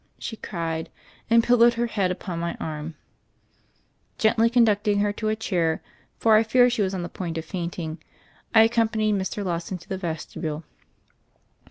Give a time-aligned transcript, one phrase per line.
[0.17, 0.89] she cried,
[1.29, 2.95] and pillowed her head upon my arm.
[4.17, 5.79] Gently conducting her to a chair,
[6.17, 7.99] for I feared she was on the point of fainting,
[8.51, 9.45] I accompanied Mr.
[9.45, 10.63] Lawson to the vestibule.